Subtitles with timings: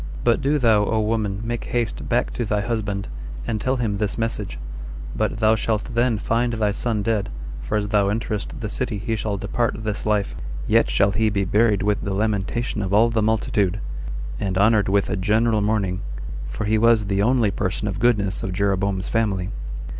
[0.23, 3.07] But do thou, O woman, make haste back to thy husband,
[3.45, 4.57] and tell him this message;
[5.15, 9.15] but thou shalt then find thy son dead, for as thou enterest the city he
[9.15, 10.35] shall depart this life;
[10.65, 13.79] yet shall he be buried with the lamentation of all the multitude,
[14.39, 16.01] and honored with a general mourning,
[16.49, 19.51] for he was the only person of goodness of Jeroboam's family."